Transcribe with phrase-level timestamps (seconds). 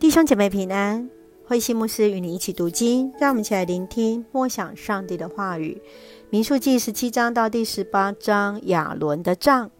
[0.00, 1.10] 弟兄姐妹平安，
[1.44, 5.82] 慧馨牧师与你一起读经，让我们一起来聆听默想上帝的话语。
[6.30, 9.72] 民数记十七章到第十八章，亚伦的杖。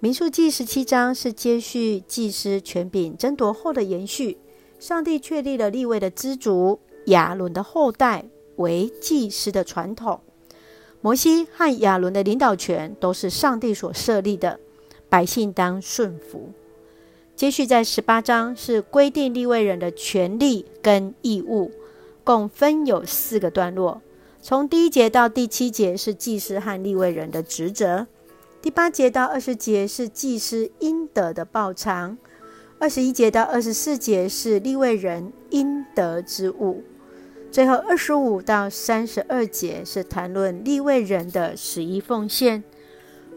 [0.00, 4.36] 民数记十七章是接续祭司权柄争夺后的延续，
[4.80, 8.24] 上帝确立了立位的支族亚伦的后代
[8.56, 10.20] 为祭司的传统。
[11.00, 14.58] 摩西和亚伦的领导权都是上帝所设立的，
[15.08, 16.50] 百姓当顺服。
[17.42, 21.72] 接续在十八章是规定立位人的权利跟义务，
[22.22, 24.00] 共分有四个段落。
[24.40, 28.06] 从第一节到第七节是祭司和立位人的职责，
[28.62, 32.16] 第八节到二十节是祭司应得的报偿，
[32.78, 36.84] 二十一节到二十四节是立位人应得之物，
[37.50, 42.62] 最后二十五到三十二节是谈论立位人的十一奉献。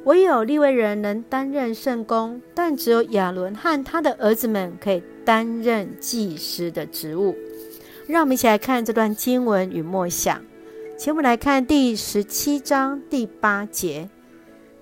[0.05, 7.36] 唯有利未人能担任圣工，但只有亚伦和他的儿子们可以担任祭司的职务。
[8.05, 10.43] 让我们一起来看这段经文与默想。
[10.96, 14.07] 请我们来看第十七章第八节。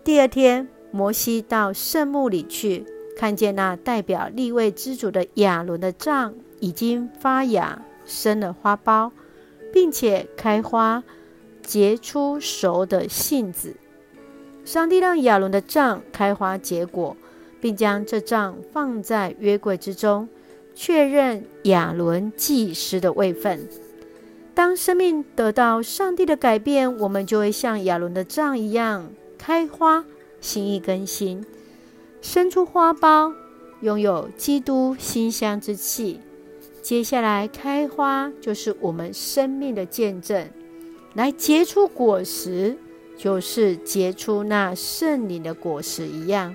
[0.03, 2.85] 第二天，摩西到圣墓里去，
[3.17, 9.11] 看见那代表立位之主的亚伦的杖已经发芽，生了花苞，
[9.71, 11.01] 并且开花，
[11.61, 13.77] 结出熟的杏子。
[14.65, 17.15] 上帝让亚伦的杖开花结果，
[17.59, 20.27] 并将这杖放在约柜之中，
[20.73, 23.67] 确认亚伦祭司的位分。
[24.53, 30.05] 当生命得到上帝的改变，我们就会像亚伦的杖一样开花，
[30.39, 31.43] 心意更新，
[32.21, 33.33] 生出花苞，
[33.81, 36.19] 拥有基督馨香之气。
[36.81, 40.49] 接下来开花就是我们生命的见证，
[41.13, 42.77] 来结出果实。
[43.23, 46.53] 就是结出那圣灵的果实一样，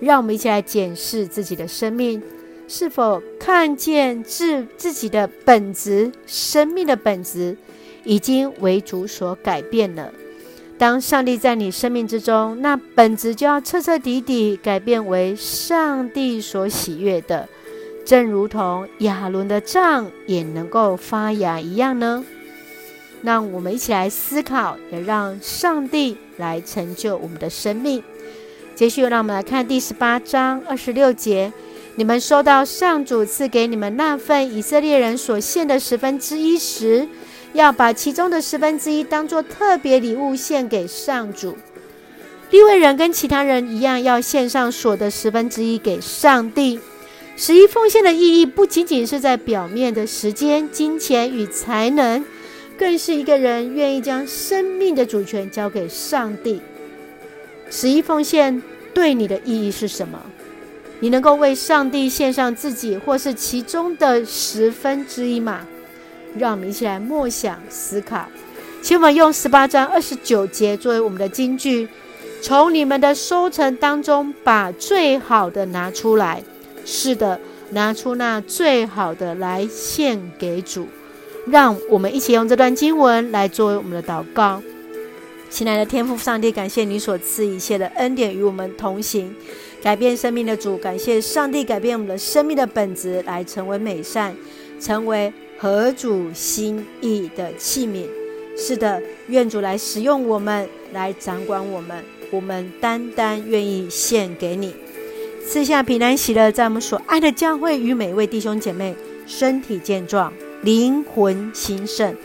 [0.00, 2.22] 让我们一起来检视自己的生命，
[2.66, 7.54] 是否看见自自己的本质、生命的本质
[8.02, 10.10] 已经为主所改变了。
[10.78, 17.46] 当上帝在你生命之中，那本质就要彻彻底底改变为上帝所喜悦的，
[18.06, 22.24] 正如同亚伦的杖也能够发芽一样呢？
[23.24, 28.02] 让我们一起来思考，也让上帝来成就我们的生命。
[28.74, 31.50] 接续，让我们来看第十八章二十六节：
[31.94, 37.08] 你们收到上主赐给你们那份以色列人所献的十分之一时，
[37.54, 41.56] 要把其中的十分之一当作特别礼物献给上主。
[42.50, 46.78] 利未人跟其他人一样，要献上所得十分之一给上帝。
[47.38, 52.22] 十一奉献的意义不仅仅是在表面的时间、金钱与才能。
[52.76, 56.60] 更是一个人愿意将生命的主权交给上帝。
[57.70, 58.62] 十一奉献
[58.92, 60.20] 对你的意义是什么？
[61.00, 65.66] 你能够为上帝献上自己，或是其中的十分之一吗？
[66.38, 68.26] 让我们一起来默想思考。
[68.82, 71.88] 请我们用十八章二十九节作为我们的金句：
[72.42, 76.42] 从你们的收成当中把最好的拿出来。
[76.84, 80.86] 是的，拿出那最好的来献给主。
[81.46, 84.62] 让我们一起用这段经文来作为我们的祷告。
[85.50, 89.32] 亲爱的天父上帝，感谢你所赐一切的恩典与我们同行，
[89.82, 90.76] 改变生命的主。
[90.76, 94.34] 感谢上帝改变我们的生命的本质，来成为美善，
[94.80, 98.04] 成为合主心意的器皿。
[98.56, 102.02] 是的，愿主来使用我们，来掌管我们。
[102.30, 104.74] 我们单单愿意献给你，
[105.46, 110.32] 赐下平安喜乐，在我们所爱的教会与每一位弟兄姐妹身体健壮。
[110.64, 112.16] 灵魂兴盛，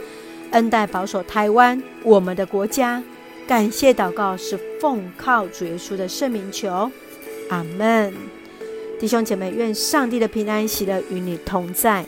[0.51, 3.03] 恩待保守台湾，我们的国家。
[3.45, 6.89] 感谢祷告是奉靠主耶稣的圣名求，
[7.49, 8.13] 阿门。
[8.97, 12.05] 弟兄姐妹，愿上帝的平安喜乐与你同在，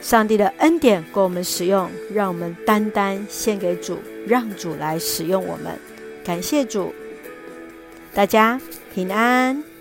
[0.00, 5.76] 上帝的恩典供我们使用，让我们单单献给主，让主来使用我们。
[6.24, 6.94] 感谢主，
[8.14, 8.60] 大家
[8.94, 9.75] 平安。